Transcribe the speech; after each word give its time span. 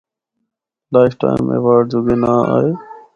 Life 0.93 1.13
time 1.21 1.43
award 1.53 1.83
جوگے 1.91 2.15
ناں 2.21 2.41
آئے۔ 2.55 2.71